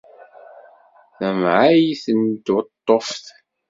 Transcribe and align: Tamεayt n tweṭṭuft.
Tamεayt 1.17 2.03
n 2.19 2.21
tweṭṭuft. 2.45 3.25